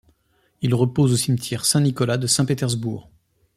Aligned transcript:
Il 0.63 0.73
repose 0.73 1.13
au 1.13 1.15
Cimetière 1.15 1.63
Saint-Nicolas 1.63 2.17
de 2.17 2.25
Saint-Pétersbourg. 2.25 3.11